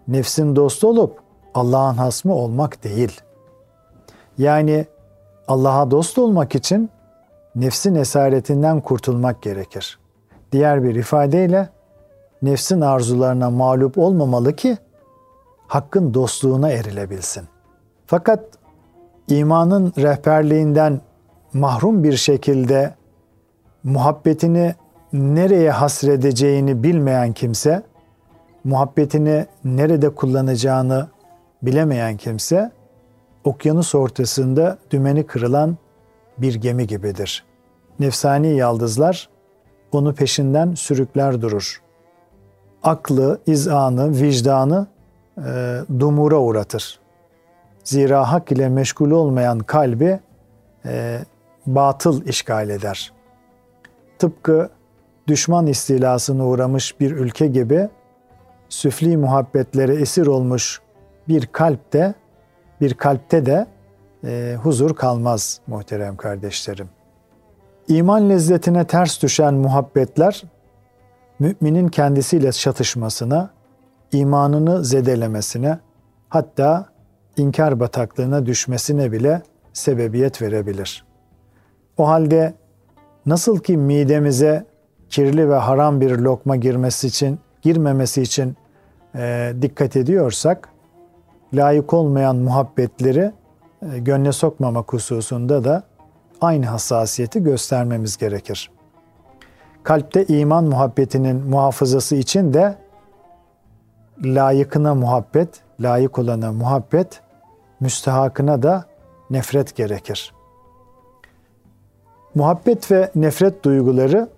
Nefsin 0.07 0.55
dostu 0.55 0.87
olup 0.87 1.19
Allah'ın 1.53 1.95
hasmı 1.95 2.35
olmak 2.35 2.83
değil. 2.83 3.21
Yani 4.37 4.85
Allah'a 5.47 5.91
dost 5.91 6.17
olmak 6.17 6.55
için 6.55 6.89
nefsin 7.55 7.95
esaretinden 7.95 8.81
kurtulmak 8.81 9.41
gerekir. 9.41 9.99
Diğer 10.51 10.83
bir 10.83 10.95
ifadeyle 10.95 11.69
nefsin 12.43 12.81
arzularına 12.81 13.49
mağlup 13.49 13.97
olmamalı 13.97 14.55
ki 14.55 14.77
hakkın 15.67 16.13
dostluğuna 16.13 16.69
erilebilsin. 16.69 17.43
Fakat 18.05 18.43
imanın 19.27 19.93
rehberliğinden 19.97 21.01
mahrum 21.53 22.03
bir 22.03 22.17
şekilde 22.17 22.95
muhabbetini 23.83 24.75
nereye 25.13 25.71
hasredeceğini 25.71 26.83
bilmeyen 26.83 27.33
kimse, 27.33 27.83
muhabbetini 28.63 29.45
nerede 29.63 30.09
kullanacağını 30.09 31.07
bilemeyen 31.61 32.17
kimse, 32.17 32.71
okyanus 33.43 33.95
ortasında 33.95 34.77
dümeni 34.91 35.25
kırılan 35.25 35.77
bir 36.37 36.55
gemi 36.55 36.87
gibidir. 36.87 37.45
Nefsani 37.99 38.55
yaldızlar 38.55 39.29
onu 39.91 40.15
peşinden 40.15 40.73
sürükler 40.73 41.41
durur. 41.41 41.82
Aklı, 42.83 43.39
izanı, 43.47 44.21
vicdanı 44.21 44.87
e, 45.37 45.79
dumura 45.99 46.37
uğratır. 46.37 46.99
Zira 47.83 48.31
hak 48.31 48.51
ile 48.51 48.69
meşgul 48.69 49.11
olmayan 49.11 49.59
kalbi 49.59 50.19
e, 50.85 51.19
batıl 51.65 52.25
işgal 52.25 52.69
eder. 52.69 53.13
Tıpkı 54.19 54.69
düşman 55.27 55.67
istilasına 55.67 56.45
uğramış 56.45 56.99
bir 56.99 57.11
ülke 57.11 57.47
gibi 57.47 57.89
süfli 58.69 59.17
muhabbetlere 59.17 59.95
esir 59.95 60.27
olmuş 60.27 60.81
bir 61.27 61.45
kalpte 61.45 62.13
bir 62.81 62.93
kalpte 62.93 63.45
de 63.45 63.67
e, 64.23 64.57
huzur 64.63 64.95
kalmaz 64.95 65.59
muhterem 65.67 66.17
kardeşlerim. 66.17 66.89
İman 67.87 68.29
lezzetine 68.29 68.87
ters 68.87 69.21
düşen 69.21 69.53
muhabbetler 69.53 70.43
müminin 71.43 71.87
kendisiyle 71.87 72.51
çatışmasına, 72.51 73.49
imanını 74.11 74.85
zedelemesine, 74.85 75.79
hatta 76.29 76.85
inkar 77.37 77.79
bataklığına 77.79 78.45
düşmesine 78.45 79.11
bile 79.11 79.41
sebebiyet 79.73 80.41
verebilir. 80.41 81.05
O 81.97 82.07
halde 82.07 82.53
nasıl 83.25 83.59
ki 83.59 83.77
midemize 83.77 84.65
kirli 85.09 85.49
ve 85.49 85.55
haram 85.55 86.01
bir 86.01 86.17
lokma 86.17 86.55
girmesi 86.55 87.07
için, 87.07 87.39
girmemesi 87.61 88.21
için 88.21 88.57
e, 89.15 89.53
dikkat 89.61 89.95
ediyorsak, 89.95 90.69
layık 91.53 91.93
olmayan 91.93 92.35
muhabbetleri 92.35 93.31
e, 93.81 93.99
gönle 93.99 94.31
sokmamak 94.31 94.93
hususunda 94.93 95.63
da 95.63 95.83
aynı 96.41 96.65
hassasiyeti 96.65 97.43
göstermemiz 97.43 98.17
gerekir. 98.17 98.72
Kalpte 99.83 100.25
iman 100.25 100.63
muhabbetinin 100.63 101.49
muhafazası 101.49 102.15
için 102.15 102.53
de 102.53 102.77
layıkına 104.23 104.95
muhabbet, 104.95 105.49
layık 105.79 106.19
olana 106.19 106.51
muhabbet, 106.51 107.21
müstehakına 107.79 108.63
da 108.63 108.85
nefret 109.29 109.75
gerekir. 109.75 110.33
Muhabbet 112.35 112.91
ve 112.91 113.11
nefret 113.15 113.65
duyguları 113.65 114.29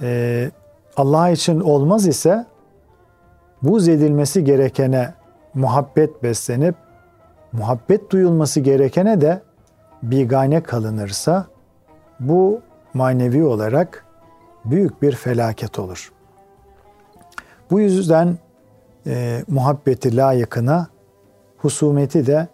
e, 0.00 0.50
Allah 0.96 1.30
için 1.30 1.60
olmaz 1.60 2.06
ise 2.06 2.46
buz 3.62 3.88
edilmesi 3.88 4.44
gerekene 4.44 5.14
muhabbet 5.54 6.22
beslenip 6.22 6.74
muhabbet 7.52 8.10
duyulması 8.10 8.60
gerekene 8.60 9.20
de 9.20 9.42
bigane 10.02 10.62
kalınırsa 10.62 11.46
bu 12.20 12.60
manevi 12.94 13.44
olarak 13.44 14.04
büyük 14.64 15.02
bir 15.02 15.12
felaket 15.12 15.78
olur. 15.78 16.12
Bu 17.70 17.80
yüzden 17.80 18.38
e, 19.06 19.44
muhabbeti 19.48 20.16
layıkına, 20.16 20.86
husumeti 21.58 22.26
de 22.26 22.48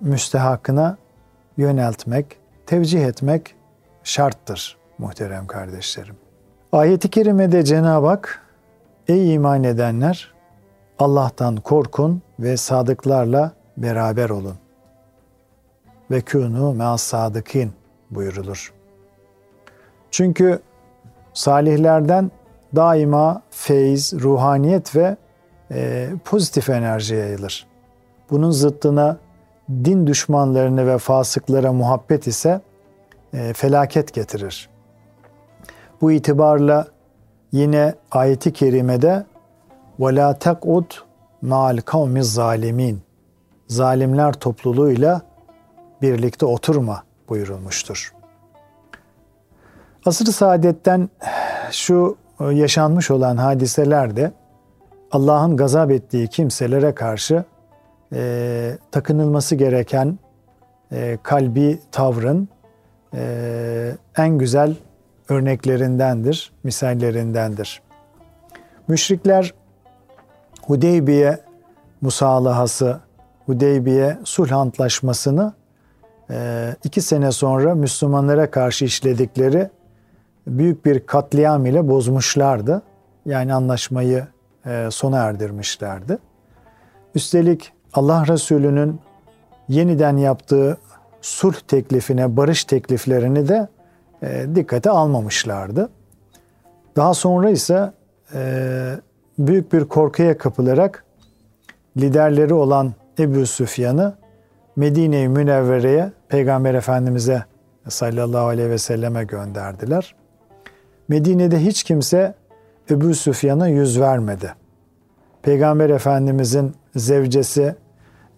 müstehakına 0.00 0.96
yöneltmek, 1.56 2.38
tevcih 2.66 3.04
etmek 3.04 3.54
şarttır 4.04 4.76
muhterem 4.98 5.46
kardeşlerim. 5.46 6.16
Ayet-i 6.72 7.10
kerimede 7.10 7.62
Cenab-ı 7.62 8.06
Hak, 8.06 8.42
Ey 9.08 9.34
iman 9.34 9.64
edenler! 9.64 10.36
Allah'tan 10.98 11.56
korkun 11.56 12.22
ve 12.38 12.56
sadıklarla 12.56 13.52
beraber 13.76 14.30
olun. 14.30 14.56
Ve 16.10 16.18
kûnû 16.18 16.76
me'as 16.76 17.02
sadıkin 17.02 17.72
buyurulur. 18.10 18.72
Çünkü 20.10 20.60
salihlerden 21.35 22.31
daima 22.75 23.41
feyiz, 23.49 24.13
ruhaniyet 24.13 24.95
ve 24.95 25.17
e, 25.71 26.09
pozitif 26.25 26.69
enerji 26.69 27.15
yayılır. 27.15 27.67
Bunun 28.29 28.51
zıttına 28.51 29.17
din 29.69 30.07
düşmanlarını 30.07 30.87
ve 30.87 30.97
fasıklara 30.97 31.73
muhabbet 31.73 32.27
ise 32.27 32.61
e, 33.33 33.53
felaket 33.53 34.13
getirir. 34.13 34.69
Bu 36.01 36.11
itibarla 36.11 36.87
yine 37.51 37.95
ayeti 38.11 38.53
kerimede 38.53 39.25
وَلَا 39.99 40.39
تَقْعُدْ 40.39 40.85
مَعَ 41.43 41.79
الْقَوْمِ 41.79 42.21
zalimin 42.21 43.01
Zalimler 43.67 44.33
topluluğuyla 44.33 45.21
birlikte 46.01 46.45
oturma 46.45 47.03
buyurulmuştur. 47.29 48.13
Asr-ı 50.06 50.32
saadetten 50.32 51.08
şu 51.70 52.16
yaşanmış 52.52 53.10
olan 53.10 53.36
hadiselerde 53.36 54.32
Allah'ın 55.12 55.56
gazap 55.56 55.90
ettiği 55.90 56.28
kimselere 56.28 56.94
karşı 56.94 57.44
e, 58.12 58.78
takınılması 58.90 59.54
gereken 59.54 60.18
e, 60.92 61.18
kalbi 61.22 61.80
tavrın 61.92 62.48
e, 63.14 63.92
en 64.16 64.38
güzel 64.38 64.74
örneklerindendir, 65.28 66.52
misallerindendir. 66.62 67.82
Müşrikler 68.88 69.54
Hudeybiye 70.62 71.38
musalahası, 72.00 73.00
Hudeybiye 73.46 74.18
sulh 74.24 74.52
antlaşmasını 74.52 75.52
e, 76.30 76.68
iki 76.84 77.00
sene 77.00 77.32
sonra 77.32 77.74
Müslümanlara 77.74 78.50
karşı 78.50 78.84
işledikleri 78.84 79.70
büyük 80.46 80.84
bir 80.84 81.06
katliam 81.06 81.66
ile 81.66 81.88
bozmuşlardı. 81.88 82.82
Yani 83.26 83.54
anlaşmayı 83.54 84.26
e, 84.66 84.88
sona 84.90 85.18
erdirmişlerdi. 85.18 86.18
Üstelik 87.14 87.72
Allah 87.92 88.26
Resulü'nün 88.26 89.00
yeniden 89.68 90.16
yaptığı 90.16 90.78
sulh 91.22 91.54
teklifine, 91.54 92.36
barış 92.36 92.64
tekliflerini 92.64 93.48
de 93.48 93.68
e, 94.22 94.46
dikkate 94.54 94.90
almamışlardı. 94.90 95.90
Daha 96.96 97.14
sonra 97.14 97.50
ise 97.50 97.92
e, 98.34 99.00
büyük 99.38 99.72
bir 99.72 99.84
korkuya 99.84 100.38
kapılarak 100.38 101.04
liderleri 101.96 102.54
olan 102.54 102.94
Ebu 103.18 103.46
Süfyan'ı 103.46 104.14
Medine-i 104.76 105.28
Münevvere'ye 105.28 106.12
Peygamber 106.28 106.74
Efendimiz'e 106.74 107.44
sallallahu 107.88 108.46
aleyhi 108.46 108.70
ve 108.70 108.78
selleme 108.78 109.24
gönderdiler. 109.24 110.14
Medine'de 111.08 111.64
hiç 111.64 111.82
kimse 111.82 112.34
Ebu 112.90 113.14
Süfyan'a 113.14 113.68
yüz 113.68 114.00
vermedi. 114.00 114.54
Peygamber 115.42 115.90
Efendimiz'in 115.90 116.74
zevcesi 116.96 117.76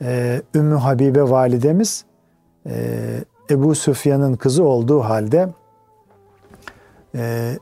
e, 0.02 0.42
Ümmü 0.54 0.74
Habibe 0.74 1.22
validemiz 1.22 2.04
e, 2.66 2.74
Ebu 3.50 3.74
Süfyan'ın 3.74 4.34
kızı 4.34 4.64
olduğu 4.64 5.00
halde 5.00 5.48
e, 7.14 7.52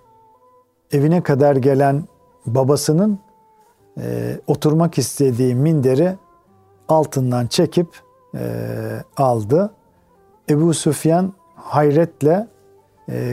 evine 0.92 1.22
kadar 1.22 1.56
gelen 1.56 2.04
babasının 2.46 3.18
oturmak 4.46 4.98
istediği 4.98 5.54
minderi 5.54 6.14
altından 6.88 7.46
çekip 7.46 7.88
aldı. 9.16 9.70
Ebu 10.50 10.75
Süfyan 10.75 11.32
hayretle 11.54 12.48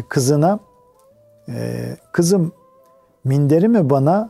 kızına 0.09 0.59
e, 1.49 1.97
kızım 2.11 2.51
minderi 3.23 3.67
mi 3.67 3.89
bana 3.89 4.29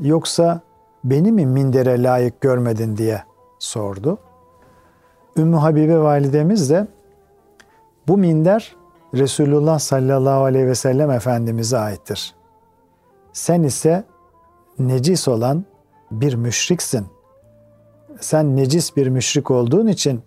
yoksa 0.00 0.60
beni 1.04 1.32
mi 1.32 1.46
mindere 1.46 2.02
layık 2.02 2.40
görmedin 2.40 2.96
diye 2.96 3.22
sordu. 3.58 4.18
Ümmü 5.36 5.56
Habibe 5.56 5.98
validemiz 5.98 6.70
de 6.70 6.86
bu 8.08 8.18
minder 8.18 8.76
Resulullah 9.14 9.78
sallallahu 9.78 10.44
aleyhi 10.44 10.66
ve 10.66 10.74
sellem 10.74 11.10
Efendimiz'e 11.10 11.78
aittir. 11.78 12.34
Sen 13.32 13.62
ise 13.62 14.04
necis 14.78 15.28
olan 15.28 15.64
bir 16.10 16.34
müşriksin. 16.34 17.06
Sen 18.20 18.56
necis 18.56 18.96
bir 18.96 19.06
müşrik 19.08 19.50
olduğun 19.50 19.86
için 19.86 20.22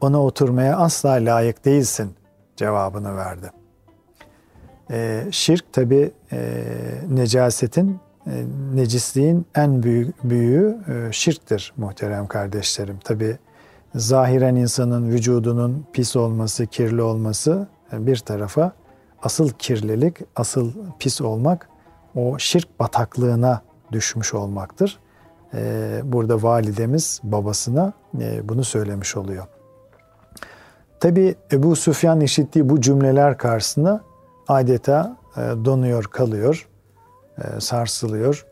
ona 0.00 0.22
oturmaya 0.22 0.76
asla 0.76 1.10
layık 1.10 1.64
değilsin 1.64 2.16
cevabını 2.56 3.16
verdi. 3.16 3.61
E, 4.92 5.24
şirk 5.30 5.72
tabi 5.72 6.10
e, 6.32 6.54
necasetin, 7.10 7.98
e, 8.26 8.44
necisliğin 8.74 9.46
en 9.54 9.82
büyük, 9.82 10.24
büyüğü 10.24 10.76
e, 10.88 11.12
şirktir 11.12 11.72
muhterem 11.76 12.26
kardeşlerim. 12.26 12.98
Tabi 13.04 13.38
zahiren 13.94 14.54
insanın 14.54 15.08
vücudunun 15.08 15.86
pis 15.92 16.16
olması, 16.16 16.66
kirli 16.66 17.02
olması 17.02 17.68
bir 17.92 18.16
tarafa 18.16 18.72
asıl 19.22 19.48
kirlilik, 19.50 20.16
asıl 20.36 20.72
pis 20.98 21.20
olmak 21.20 21.68
o 22.14 22.38
şirk 22.38 22.80
bataklığına 22.80 23.62
düşmüş 23.92 24.34
olmaktır. 24.34 24.98
Ee, 25.54 26.00
burada 26.04 26.42
validemiz 26.42 27.20
babasına 27.22 27.92
e, 28.20 28.48
bunu 28.48 28.64
söylemiş 28.64 29.16
oluyor. 29.16 29.46
Tabi 31.00 31.34
Ebu 31.52 31.76
Süfyan 31.76 32.20
işittiği 32.20 32.68
bu 32.68 32.80
cümleler 32.80 33.38
karşısında 33.38 34.00
adeta 34.48 35.16
e, 35.36 35.40
donuyor, 35.40 36.04
kalıyor, 36.04 36.68
e, 37.38 37.60
sarsılıyor. 37.60 38.46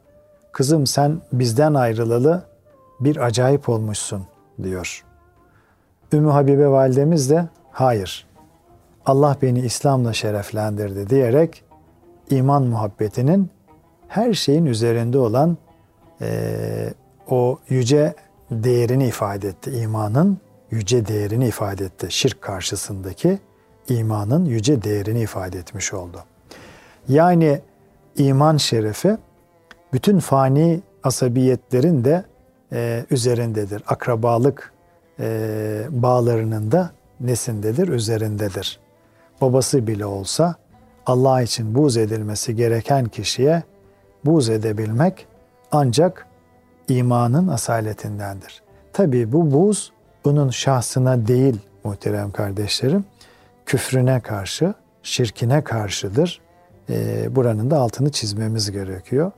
Kızım 0.53 0.87
sen 0.87 1.21
bizden 1.33 1.75
ayrılalı 1.75 2.45
bir 3.01 3.17
acayip 3.17 3.69
olmuşsun 3.69 4.27
diyor. 4.63 5.05
Ümmü 6.13 6.31
Habibe 6.31 6.69
validemiz 6.69 7.31
de 7.31 7.49
hayır 7.71 8.27
Allah 9.07 9.37
beni 9.43 9.61
İslam'la 9.61 10.13
şereflendirdi 10.13 11.11
diyerek 11.11 11.65
iman 12.31 12.63
muhabbetinin 12.63 13.51
her 14.09 14.35
şeyin 14.35 14.67
üzerinde 14.67 15.19
olan 15.19 15.57
e, 16.21 16.95
o 17.29 17.59
yüce 17.69 18.15
değerini 18.51 19.07
ifade 19.07 19.49
etti. 19.49 19.71
İmanın 19.71 20.39
yüce 20.71 21.07
değerini 21.07 21.47
ifade 21.47 21.85
etti. 21.85 22.07
Şirk 22.11 22.43
karşısındaki 22.43 23.39
imanın 23.91 24.45
yüce 24.45 24.83
değerini 24.83 25.21
ifade 25.21 25.59
etmiş 25.59 25.93
oldu. 25.93 26.25
Yani 27.09 27.61
iman 28.17 28.57
şerefi 28.57 29.17
bütün 29.93 30.19
fani 30.19 30.81
asabiyetlerin 31.03 32.05
de 32.05 32.25
e, 32.73 33.05
üzerindedir. 33.11 33.83
Akrabalık 33.87 34.73
e, 35.21 35.87
bağlarının 35.91 36.73
da 36.73 36.91
nesindedir, 37.21 37.89
üzerindedir. 37.89 38.81
Babası 39.41 39.87
bile 39.87 40.07
olsa 40.07 40.55
Allah 41.07 41.43
için 41.43 41.75
buz 41.75 41.97
edilmesi 41.97 42.57
gereken 42.57 43.05
kişiye 43.05 43.63
buz 44.25 44.49
edebilmek 44.49 45.27
ancak 45.73 46.27
imanın 46.89 47.49
asaletindendir. 47.49 48.63
Tabi 48.93 49.33
bu 49.33 49.53
buz 49.53 49.93
bunun 50.25 50.51
şahsına 50.51 51.27
değil 51.27 51.61
muhterem 51.85 52.31
kardeşlerim, 52.31 53.05
küfrüne 53.71 54.21
karşı, 54.21 54.75
şirkine 55.03 55.65
karşıdır. 55.65 56.41
Ee, 56.89 57.37
buranın 57.37 57.71
da 57.71 57.79
altını 57.79 58.13
çizmemiz 58.13 58.71
gerekiyor. 58.71 59.33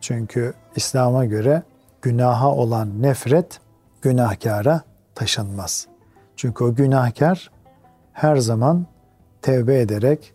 Çünkü 0.00 0.54
İslam'a 0.76 1.24
göre 1.24 1.62
günaha 2.02 2.48
olan 2.48 3.02
nefret 3.02 3.60
günahkara 4.02 4.80
taşınmaz. 5.14 5.86
Çünkü 6.36 6.64
o 6.64 6.74
günahkar 6.74 7.50
her 8.12 8.36
zaman 8.36 8.86
tevbe 9.42 9.80
ederek 9.80 10.34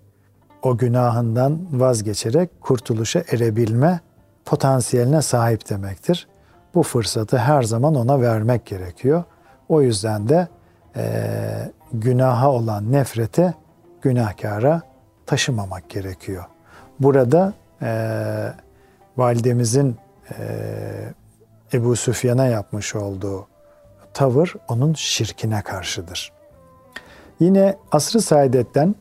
o 0.61 0.77
günahından 0.77 1.59
vazgeçerek 1.71 2.61
kurtuluşa 2.61 3.19
erebilme 3.31 3.99
potansiyeline 4.45 5.21
sahip 5.21 5.69
demektir. 5.69 6.27
Bu 6.75 6.83
fırsatı 6.83 7.37
her 7.37 7.63
zaman 7.63 7.95
ona 7.95 8.21
vermek 8.21 8.65
gerekiyor. 8.65 9.23
O 9.69 9.81
yüzden 9.81 10.29
de 10.29 10.47
e, 10.95 11.71
günaha 11.93 12.51
olan 12.51 12.91
nefreti 12.91 13.53
günahkara 14.01 14.81
taşımamak 15.25 15.89
gerekiyor. 15.89 16.45
Burada 16.99 17.53
e, 17.81 17.91
validemizin 19.17 19.97
e, 20.39 21.13
Ebu 21.73 21.95
Süfyan'a 21.95 22.45
yapmış 22.45 22.95
olduğu 22.95 23.47
tavır 24.13 24.55
onun 24.67 24.93
şirkine 24.93 25.61
karşıdır. 25.61 26.31
Yine 27.39 27.75
asr-ı 27.91 28.21
saadetten 28.21 28.95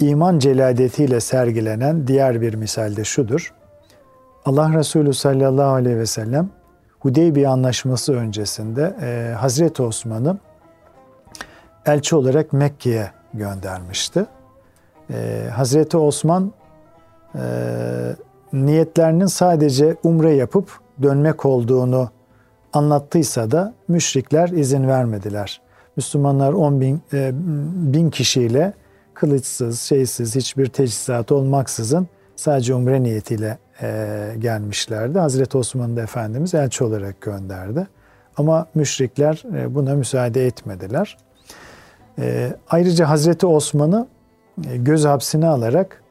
iman 0.00 0.38
celadetiyle 0.38 1.20
sergilenen 1.20 2.06
diğer 2.06 2.40
bir 2.40 2.54
misal 2.54 2.96
de 2.96 3.04
şudur. 3.04 3.54
Allah 4.44 4.74
Resulü 4.74 5.14
sallallahu 5.14 5.72
aleyhi 5.72 5.98
ve 5.98 6.06
sellem 6.06 6.50
Hudeybiye 7.00 7.48
anlaşması 7.48 8.12
öncesinde 8.14 8.96
e, 9.02 9.34
Hazreti 9.34 9.82
Osman'ı 9.82 10.38
elçi 11.86 12.16
olarak 12.16 12.52
Mekke'ye 12.52 13.10
göndermişti. 13.34 14.26
E, 15.10 15.48
Hazreti 15.52 15.96
Osman 15.96 16.52
e, 17.34 17.40
niyetlerinin 18.52 19.26
sadece 19.26 19.96
umre 20.02 20.34
yapıp 20.34 20.70
dönmek 21.02 21.44
olduğunu 21.44 22.10
anlattıysa 22.72 23.50
da 23.50 23.74
müşrikler 23.88 24.48
izin 24.48 24.88
vermediler. 24.88 25.60
Müslümanlar 25.96 26.52
10 26.52 26.80
bin, 26.80 27.02
e, 27.12 27.30
bin 27.92 28.10
kişiyle 28.10 28.72
kılıçsız, 29.14 29.80
şeysiz, 29.80 30.36
hiçbir 30.36 30.66
teçhizat 30.66 31.32
olmaksızın 31.32 32.08
sadece 32.36 32.74
umre 32.74 33.02
niyetiyle 33.02 33.58
e, 33.82 34.34
gelmişlerdi. 34.38 35.18
Hazreti 35.18 35.58
Osman 35.58 35.96
da 35.96 36.02
Efendimiz 36.02 36.54
elçi 36.54 36.84
olarak 36.84 37.20
gönderdi. 37.20 37.86
Ama 38.36 38.66
müşrikler 38.74 39.42
e, 39.56 39.74
buna 39.74 39.94
müsaade 39.94 40.46
etmediler. 40.46 41.16
E, 42.18 42.52
ayrıca 42.70 43.08
Hazreti 43.08 43.46
Osman'ı 43.46 44.06
e, 44.70 44.76
göz 44.76 45.04
hapsine 45.04 45.46
alarak 45.46 46.02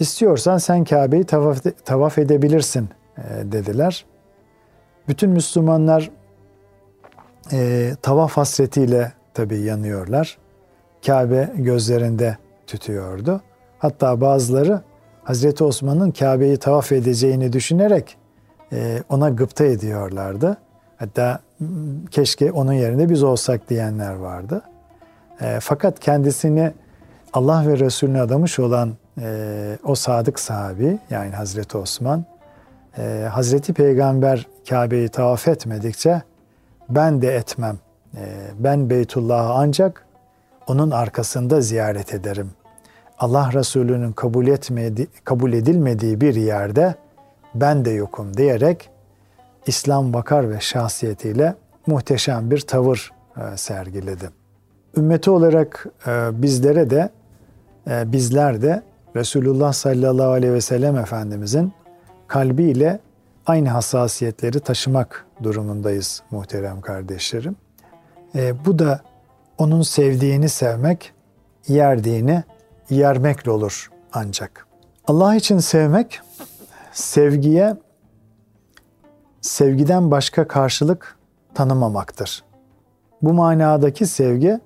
istiyorsan 0.00 0.58
sen 0.58 0.84
Kabe'yi 0.84 1.24
tavaf, 1.24 1.58
tavaf 1.84 2.18
edebilirsin 2.18 2.88
e, 3.18 3.22
dediler. 3.52 4.04
Bütün 5.08 5.30
Müslümanlar 5.30 6.10
e, 7.52 7.90
tavaf 8.02 8.32
hasretiyle 8.36 9.12
tabii 9.34 9.60
yanıyorlar. 9.60 10.38
Kabe 11.06 11.52
gözlerinde 11.54 12.36
tütüyordu. 12.66 13.40
Hatta 13.78 14.20
bazıları 14.20 14.80
Hazreti 15.24 15.64
Osman'ın 15.64 16.10
Kabe'yi 16.10 16.56
tavaf 16.56 16.92
edeceğini 16.92 17.52
düşünerek 17.52 18.16
e, 18.72 19.02
ona 19.08 19.28
gıpta 19.28 19.64
ediyorlardı. 19.64 20.56
Hatta 20.96 21.40
keşke 22.10 22.52
onun 22.52 22.72
yerinde 22.72 23.10
biz 23.10 23.22
olsak 23.22 23.70
diyenler 23.70 24.14
vardı. 24.14 24.62
E, 25.40 25.58
fakat 25.60 26.00
kendisini 26.00 26.72
Allah 27.32 27.66
ve 27.66 27.78
Resulüne 27.78 28.20
adamış 28.20 28.58
olan 28.58 28.94
e, 29.20 29.78
o 29.84 29.94
sadık 29.94 30.40
sahabi 30.40 30.98
yani 31.10 31.30
Hazreti 31.30 31.78
Osman, 31.78 32.24
e, 32.98 33.28
Hazreti 33.32 33.72
Peygamber 33.72 34.46
Kabe'yi 34.68 35.08
tavaf 35.08 35.48
etmedikçe 35.48 36.22
ben 36.88 37.22
de 37.22 37.36
etmem. 37.36 37.78
E, 38.16 38.22
ben 38.58 38.90
Beytullah'ı 38.90 39.52
ancak 39.52 40.06
onun 40.66 40.90
arkasında 40.90 41.60
ziyaret 41.60 42.14
ederim. 42.14 42.50
Allah 43.18 43.50
Resulü'nün 43.52 44.12
kabul 44.12 44.46
etmedi, 44.46 45.08
kabul 45.24 45.52
edilmediği 45.52 46.20
bir 46.20 46.34
yerde 46.34 46.94
ben 47.54 47.84
de 47.84 47.90
yokum 47.90 48.36
diyerek 48.36 48.90
İslam 49.66 50.14
vakar 50.14 50.50
ve 50.50 50.60
şahsiyetiyle 50.60 51.54
muhteşem 51.86 52.50
bir 52.50 52.60
tavır 52.60 53.12
e, 53.36 53.56
sergiledi. 53.56 54.43
Ümmeti 54.96 55.30
olarak 55.30 55.86
e, 56.06 56.42
bizlere 56.42 56.90
de 56.90 57.10
e, 57.90 58.12
bizler 58.12 58.62
de 58.62 58.82
Resulullah 59.16 59.72
sallallahu 59.72 60.30
aleyhi 60.30 60.52
ve 60.52 60.60
sellem 60.60 60.96
Efendimizin 60.96 61.72
kalbiyle 62.26 63.00
aynı 63.46 63.68
hassasiyetleri 63.68 64.60
taşımak 64.60 65.26
durumundayız 65.42 66.22
muhterem 66.30 66.80
kardeşlerim. 66.80 67.56
Bu 68.66 68.78
da 68.78 69.00
onun 69.58 69.82
sevdiğini 69.82 70.48
sevmek, 70.48 71.12
yerdiğini 71.68 72.42
yermekle 72.90 73.50
olur 73.50 73.90
ancak. 74.12 74.66
Allah 75.06 75.34
için 75.34 75.58
sevmek, 75.58 76.20
sevgiye 76.92 77.76
sevgiden 79.40 80.10
başka 80.10 80.48
karşılık 80.48 81.16
tanımamaktır. 81.54 82.44
Bu 83.22 83.32
manadaki 83.32 84.06
sevgi 84.06 84.60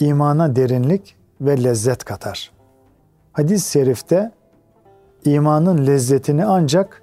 imana 0.00 0.56
derinlik 0.56 1.16
ve 1.40 1.64
lezzet 1.64 2.04
katar. 2.04 2.52
Hadis-i 3.32 3.70
şerifte 3.70 4.32
imanın 5.24 5.86
lezzetini 5.86 6.44
ancak 6.44 7.02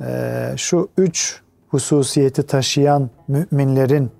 e, 0.00 0.54
şu 0.56 0.88
üç 0.96 1.40
hususiyeti 1.68 2.42
taşıyan 2.42 3.10
müminlerin 3.28 4.10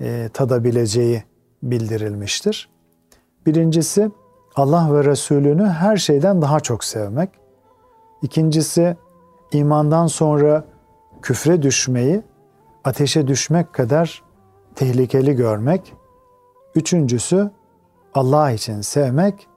e, 0.00 0.30
tadabileceği 0.34 1.22
bildirilmiştir. 1.62 2.68
Birincisi 3.46 4.10
Allah 4.56 4.94
ve 4.94 5.04
Resulünü 5.04 5.66
her 5.66 5.96
şeyden 5.96 6.42
daha 6.42 6.60
çok 6.60 6.84
sevmek. 6.84 7.30
İkincisi 8.22 8.96
imandan 9.52 10.06
sonra 10.06 10.64
küfre 11.22 11.62
düşmeyi 11.62 12.22
ateşe 12.84 13.26
düşmek 13.26 13.72
kadar 13.72 14.22
tehlikeli 14.74 15.36
görmek. 15.36 15.94
Üçüncüsü 16.78 17.50
Allah 18.14 18.50
için 18.50 18.80
sevmek 18.80 19.48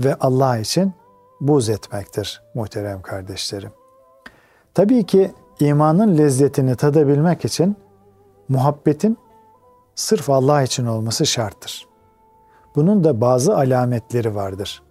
ve 0.00 0.14
Allah 0.14 0.58
için 0.58 0.92
buz 1.40 1.68
etmektir 1.68 2.42
muhterem 2.54 3.02
kardeşlerim. 3.02 3.70
Tabii 4.74 5.06
ki 5.06 5.32
imanın 5.60 6.18
lezzetini 6.18 6.76
tadabilmek 6.76 7.44
için 7.44 7.76
muhabbetin 8.48 9.18
sırf 9.94 10.30
Allah 10.30 10.62
için 10.62 10.86
olması 10.86 11.26
şarttır. 11.26 11.88
Bunun 12.76 13.04
da 13.04 13.20
bazı 13.20 13.56
alametleri 13.56 14.34
vardır. 14.34 14.82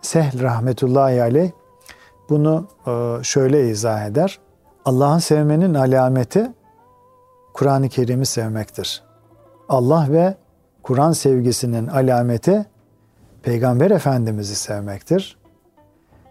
Sehl 0.00 0.42
rahmetullahi 0.42 1.22
aleyh 1.22 1.50
bunu 2.28 2.66
e, 2.86 3.22
şöyle 3.22 3.68
izah 3.68 4.06
eder. 4.06 4.38
Allah'ın 4.84 5.18
sevmenin 5.18 5.74
alameti 5.74 6.52
Kur'an-ı 7.54 7.88
Kerim'i 7.88 8.26
sevmektir. 8.26 9.02
Allah 9.68 10.06
ve 10.10 10.43
Kur'an 10.84 11.12
sevgisinin 11.12 11.86
alameti 11.86 12.66
Peygamber 13.42 13.90
Efendimiz'i 13.90 14.54
sevmektir. 14.54 15.36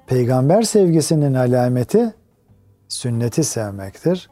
Peygamber 0.08 0.62
sevgisinin 0.62 1.34
alameti 1.34 2.14
sünneti 2.88 3.44
sevmektir. 3.44 4.30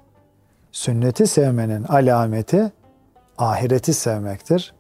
Sünneti 0.72 1.28
sevmenin 1.28 1.84
alameti 1.84 2.72
ahireti 3.38 3.94
sevmektir. 3.94 4.74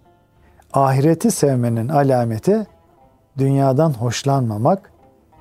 Ahireti 0.74 1.32
sevmenin 1.32 1.90
alameti 1.90 2.68
dünyadan 3.38 3.94
hoşlanmamak 3.94 4.92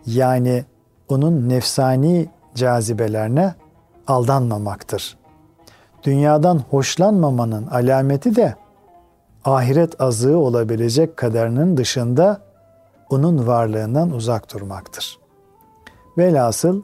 yani 0.06 0.64
onun 1.08 1.48
nefsani 1.48 2.28
cazibelerine 2.54 3.54
aldanmamaktır. 4.06 5.18
Dünyadan 6.02 6.58
hoşlanmamanın 6.70 7.66
alameti 7.66 8.36
de 8.36 8.54
ahiret 9.44 10.00
azığı 10.00 10.38
olabilecek 10.38 11.16
kadarının 11.16 11.76
dışında 11.76 12.40
onun 13.10 13.46
varlığından 13.46 14.10
uzak 14.10 14.54
durmaktır. 14.54 15.18
Velhasıl 16.18 16.82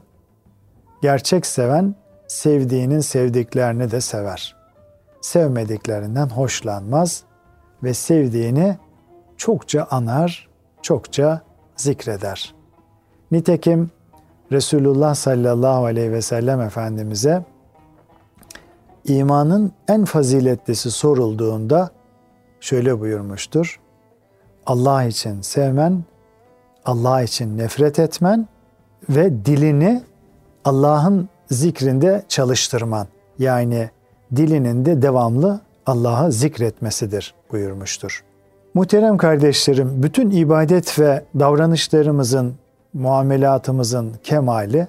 gerçek 1.01 1.45
seven 1.45 1.95
sevdiğinin 2.27 2.99
sevdiklerini 2.99 3.91
de 3.91 4.01
sever. 4.01 4.55
Sevmediklerinden 5.21 6.29
hoşlanmaz 6.29 7.23
ve 7.83 7.93
sevdiğini 7.93 8.77
çokça 9.37 9.87
anar, 9.91 10.47
çokça 10.81 11.41
zikreder. 11.75 12.55
Nitekim 13.31 13.91
Resulullah 14.51 15.15
sallallahu 15.15 15.85
aleyhi 15.85 16.11
ve 16.11 16.21
sellem 16.21 16.61
Efendimiz'e 16.61 17.45
imanın 19.05 19.71
en 19.87 20.05
faziletlisi 20.05 20.91
sorulduğunda 20.91 21.89
şöyle 22.61 22.99
buyurmuştur. 22.99 23.79
Allah 24.65 25.03
için 25.03 25.41
sevmen, 25.41 26.03
Allah 26.85 27.21
için 27.21 27.57
nefret 27.57 27.99
etmen 27.99 28.47
ve 29.09 29.45
dilini 29.45 30.03
Allah'ın 30.65 31.29
zikrinde 31.51 32.23
çalıştırman. 32.27 33.07
Yani 33.39 33.89
dilinin 34.35 34.85
de 34.85 35.01
devamlı 35.01 35.59
Allah'a 35.85 36.31
zikretmesidir 36.31 37.33
buyurmuştur. 37.51 38.23
Muhterem 38.73 39.17
kardeşlerim, 39.17 40.03
bütün 40.03 40.31
ibadet 40.31 40.99
ve 40.99 41.23
davranışlarımızın, 41.39 42.55
muamelatımızın 42.93 44.13
kemali 44.23 44.87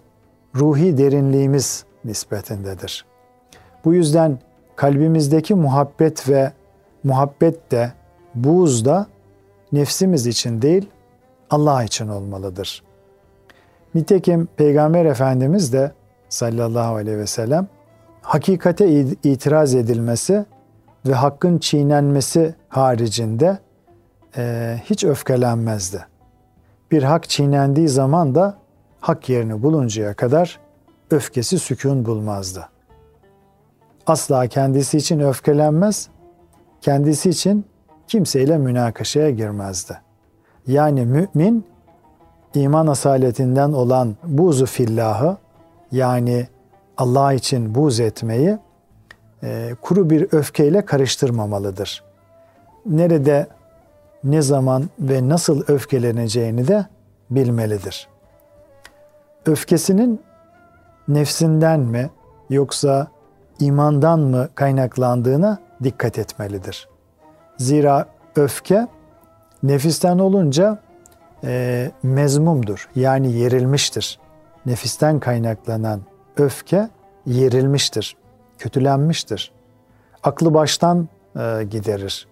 ruhi 0.54 0.98
derinliğimiz 0.98 1.85
nispetindedir. 2.04 3.04
Bu 3.85 3.94
yüzden 3.94 4.38
kalbimizdeki 4.76 5.54
muhabbet 5.54 6.28
ve 6.28 6.52
muhabbet 7.09 7.71
de 7.71 7.92
buğz 8.35 8.85
da 8.85 9.07
nefsimiz 9.73 10.27
için 10.27 10.62
değil 10.62 10.90
Allah 11.51 11.85
için 11.85 12.09
olmalıdır. 12.09 12.83
Nitekim 13.94 14.49
Peygamber 14.57 15.05
Efendimiz 15.05 15.73
de 15.73 15.92
sallallahu 16.29 16.94
aleyhi 16.94 17.18
ve 17.18 17.27
sellem 17.27 17.68
hakikate 18.23 18.88
itiraz 19.25 19.75
edilmesi 19.75 20.44
ve 21.07 21.14
hakkın 21.14 21.59
çiğnenmesi 21.59 22.55
haricinde 22.68 23.59
e, 24.37 24.77
hiç 24.85 25.05
öfkelenmezdi. 25.05 26.07
Bir 26.90 27.03
hak 27.03 27.29
çiğnendiği 27.29 27.88
zaman 27.88 28.35
da 28.35 28.59
hak 29.01 29.29
yerini 29.29 29.62
buluncaya 29.62 30.14
kadar 30.14 30.61
öfkesi 31.11 31.59
sükun 31.59 32.05
bulmazdı. 32.05 32.68
Asla 34.07 34.47
kendisi 34.47 34.99
için 34.99 35.21
öfkelenmez, 35.21 36.09
kendisi 36.81 37.31
için 37.31 37.64
kimseyle 38.09 38.59
münakaşaya 38.59 39.31
girmezdi. 39.31 40.01
Yani 40.67 41.07
mümin 41.07 41.64
iman 42.55 42.87
asaletinden 42.87 43.73
olan 43.73 44.17
buzu 44.25 44.67
fillahı 44.67 45.37
yani 45.93 46.49
Allah 46.97 47.33
için 47.33 47.75
buz 47.75 48.01
etmeyi 48.01 48.59
e, 49.43 49.75
kuru 49.83 50.11
bir 50.11 50.29
öfkeyle 50.33 50.85
karıştırmamalıdır. 50.85 52.05
nerede, 52.87 53.47
ne 54.25 54.43
zaman 54.43 54.88
ve 55.01 55.29
nasıl 55.29 55.62
öfkeleneceğini 55.69 56.69
de 56.69 56.87
bilmelidir. 57.31 58.09
Öfkesinin 59.47 60.21
nefsinden 61.09 61.81
mi 61.81 62.11
yoksa 62.51 63.07
imandan 63.61 64.21
mı 64.21 64.49
kaynaklandığına 64.55 65.59
dikkat 65.83 66.19
etmelidir. 66.19 66.88
Zira 67.57 68.07
öfke 68.37 68.88
nefisten 69.62 70.19
olunca 70.19 70.79
e, 71.45 71.91
mezmumdur. 72.03 72.88
Yani 72.95 73.33
yerilmiştir. 73.33 74.19
Nefisten 74.67 75.21
kaynaklanan 75.21 76.01
öfke 76.37 76.88
yerilmiştir, 77.27 78.17
kötülenmiştir. 78.59 79.53
Aklı 80.23 80.55
baştan 80.55 81.09
e, 81.37 81.64
giderir. 81.71 82.29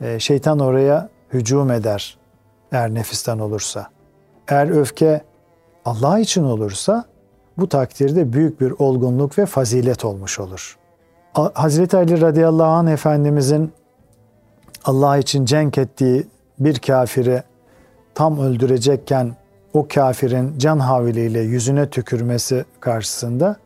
E, 0.00 0.18
şeytan 0.18 0.58
oraya 0.58 1.08
hücum 1.32 1.70
eder 1.70 2.18
eğer 2.72 2.94
nefisten 2.94 3.38
olursa. 3.38 3.90
Eğer 4.48 4.68
öfke 4.68 5.24
Allah 5.84 6.18
için 6.18 6.44
olursa 6.44 7.04
bu 7.58 7.68
takdirde 7.68 8.32
büyük 8.32 8.60
bir 8.60 8.70
olgunluk 8.70 9.38
ve 9.38 9.46
fazilet 9.46 10.04
olmuş 10.04 10.40
olur. 10.40 10.77
Hazreti 11.38 11.96
Ali 11.96 12.20
radıyallahu 12.20 12.66
anh 12.66 12.90
Efendimizin 12.90 13.72
Allah 14.84 15.18
için 15.18 15.44
cenk 15.44 15.78
ettiği 15.78 16.26
bir 16.58 16.78
kafiri 16.78 17.42
tam 18.14 18.38
öldürecekken 18.38 19.36
o 19.74 19.86
kafirin 19.88 20.58
can 20.58 20.78
havliyle 20.78 21.40
yüzüne 21.40 21.90
tükürmesi 21.90 22.64
karşısında 22.80 23.56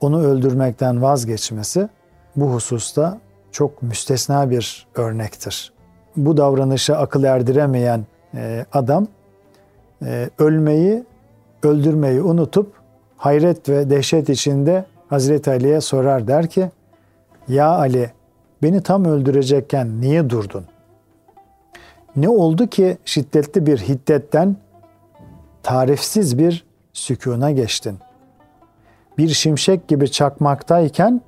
onu 0.00 0.22
öldürmekten 0.22 1.02
vazgeçmesi 1.02 1.88
bu 2.36 2.52
hususta 2.52 3.18
çok 3.52 3.82
müstesna 3.82 4.50
bir 4.50 4.86
örnektir. 4.94 5.72
Bu 6.16 6.36
davranışa 6.36 6.96
akıl 6.96 7.24
erdiremeyen 7.24 8.06
e, 8.34 8.66
adam 8.72 9.06
e, 10.02 10.30
ölmeyi, 10.38 11.04
öldürmeyi 11.62 12.22
unutup 12.22 12.72
hayret 13.16 13.68
ve 13.68 13.90
dehşet 13.90 14.28
içinde 14.28 14.84
Hazreti 15.08 15.50
Ali'ye 15.50 15.80
sorar 15.80 16.28
der 16.28 16.46
ki 16.46 16.70
Ya 17.48 17.68
Ali 17.68 18.10
beni 18.62 18.82
tam 18.82 19.04
öldürecekken 19.04 20.00
niye 20.00 20.30
durdun? 20.30 20.64
Ne 22.16 22.28
oldu 22.28 22.66
ki 22.66 22.98
şiddetli 23.04 23.66
bir 23.66 23.78
hiddetten 23.78 24.56
tarifsiz 25.62 26.38
bir 26.38 26.66
sükuna 26.92 27.50
geçtin? 27.50 27.98
Bir 29.18 29.28
şimşek 29.28 29.88
gibi 29.88 30.10
çakmaktayken 30.10 31.20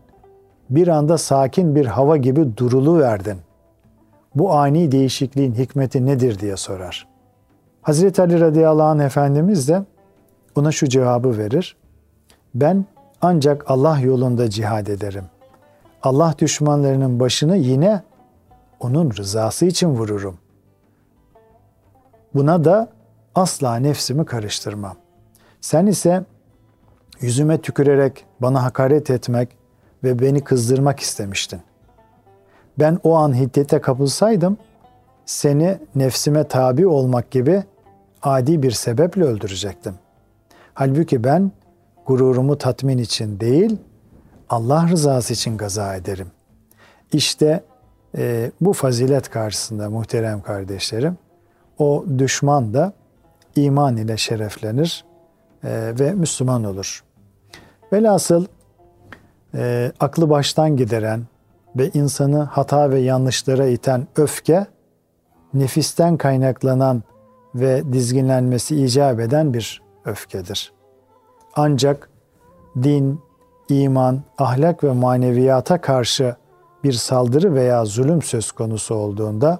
bir 0.70 0.88
anda 0.88 1.18
sakin 1.18 1.74
bir 1.74 1.86
hava 1.86 2.16
gibi 2.16 2.56
durulu 2.56 2.98
verdin. 2.98 3.38
Bu 4.34 4.52
ani 4.52 4.92
değişikliğin 4.92 5.54
hikmeti 5.54 6.06
nedir 6.06 6.38
diye 6.38 6.56
sorar. 6.56 7.08
Hazreti 7.82 8.22
Ali 8.22 8.40
radıyallahu 8.40 8.86
anh 8.86 9.04
Efendimiz 9.04 9.68
de 9.68 9.82
buna 10.56 10.72
şu 10.72 10.88
cevabı 10.88 11.38
verir. 11.38 11.76
Ben 12.54 12.84
ancak 13.20 13.70
Allah 13.70 14.00
yolunda 14.00 14.50
cihad 14.50 14.86
ederim. 14.86 15.24
Allah 16.02 16.34
düşmanlarının 16.38 17.20
başını 17.20 17.56
yine 17.56 18.02
onun 18.80 19.10
rızası 19.10 19.66
için 19.66 19.88
vururum. 19.88 20.38
Buna 22.34 22.64
da 22.64 22.88
asla 23.34 23.76
nefsimi 23.76 24.24
karıştırmam. 24.24 24.96
Sen 25.60 25.86
ise 25.86 26.24
yüzüme 27.20 27.60
tükürerek 27.60 28.24
bana 28.40 28.62
hakaret 28.62 29.10
etmek 29.10 29.48
ve 30.04 30.18
beni 30.18 30.44
kızdırmak 30.44 31.00
istemiştin. 31.00 31.60
Ben 32.78 32.98
o 33.02 33.14
an 33.14 33.34
hiddete 33.34 33.80
kapılsaydım 33.80 34.58
seni 35.26 35.78
nefsime 35.94 36.48
tabi 36.48 36.86
olmak 36.86 37.30
gibi 37.30 37.62
adi 38.22 38.62
bir 38.62 38.70
sebeple 38.70 39.24
öldürecektim. 39.24 39.94
Halbuki 40.74 41.24
ben 41.24 41.52
gururumu 42.06 42.58
tatmin 42.58 42.98
için 42.98 43.40
değil, 43.40 43.78
Allah 44.50 44.88
rızası 44.88 45.32
için 45.32 45.56
gaza 45.56 45.96
ederim. 45.96 46.30
İşte 47.12 47.64
e, 48.16 48.50
bu 48.60 48.72
fazilet 48.72 49.30
karşısında 49.30 49.90
muhterem 49.90 50.42
kardeşlerim, 50.42 51.18
o 51.78 52.04
düşman 52.18 52.74
da 52.74 52.92
iman 53.56 53.96
ile 53.96 54.16
şereflenir 54.16 55.04
e, 55.64 55.92
ve 56.00 56.12
Müslüman 56.12 56.64
olur. 56.64 57.04
Velhasıl 57.92 58.46
e, 59.54 59.92
aklı 60.00 60.30
baştan 60.30 60.76
gideren 60.76 61.22
ve 61.76 61.90
insanı 61.94 62.42
hata 62.42 62.90
ve 62.90 62.98
yanlışlara 63.00 63.66
iten 63.66 64.06
öfke, 64.16 64.66
nefisten 65.54 66.16
kaynaklanan 66.16 67.02
ve 67.54 67.92
dizginlenmesi 67.92 68.84
icap 68.84 69.20
eden 69.20 69.54
bir 69.54 69.82
öfkedir. 70.04 70.72
Ancak 71.54 72.10
din, 72.82 73.20
iman, 73.68 74.22
ahlak 74.38 74.84
ve 74.84 74.92
maneviyata 74.92 75.80
karşı 75.80 76.36
bir 76.84 76.92
saldırı 76.92 77.54
veya 77.54 77.84
zulüm 77.84 78.22
söz 78.22 78.52
konusu 78.52 78.94
olduğunda 78.94 79.58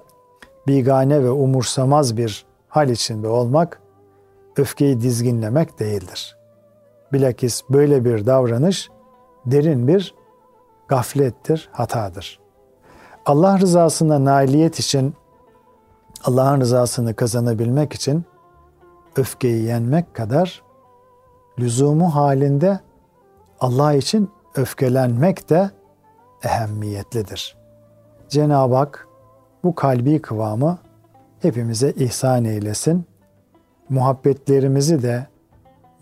bigane 0.67 1.23
ve 1.23 1.29
umursamaz 1.29 2.17
bir 2.17 2.45
hal 2.67 2.89
içinde 2.89 3.27
olmak 3.27 3.81
öfkeyi 4.57 5.01
dizginlemek 5.01 5.79
değildir. 5.79 6.37
Bilakis 7.13 7.61
böyle 7.69 8.05
bir 8.05 8.25
davranış 8.25 8.89
derin 9.45 9.87
bir 9.87 10.15
gaflettir, 10.87 11.69
hatadır. 11.71 12.39
Allah 13.25 13.59
rızasına 13.59 14.25
nailiyet 14.25 14.79
için, 14.79 15.13
Allah'ın 16.23 16.61
rızasını 16.61 17.13
kazanabilmek 17.13 17.93
için 17.93 18.25
öfkeyi 19.15 19.63
yenmek 19.63 20.13
kadar 20.13 20.63
lüzumu 21.59 22.15
halinde 22.15 22.79
Allah 23.61 23.93
için 23.93 24.29
öfkelenmek 24.55 25.49
de 25.49 25.71
ehemmiyetlidir. 26.43 27.57
Cenab-ı 28.29 28.75
Hak 28.75 29.07
bu 29.63 29.75
kalbi 29.75 30.21
kıvamı 30.21 30.77
hepimize 31.41 31.91
ihsan 31.91 32.45
eylesin. 32.45 33.05
Muhabbetlerimizi 33.89 35.03
de, 35.03 35.27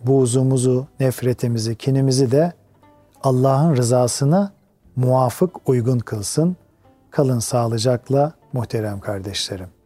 buğzumuzu, 0.04 0.88
nefretimizi, 1.00 1.76
kinimizi 1.76 2.32
de 2.32 2.54
Allah'ın 3.24 3.76
rızasına 3.76 4.52
muvafık 4.96 5.70
uygun 5.70 6.00
kılsın. 6.00 6.56
Kalın 7.12 7.39
sağlıcakla 7.39 8.34
muhterem 8.54 9.00
kardeşlerim. 9.00 9.77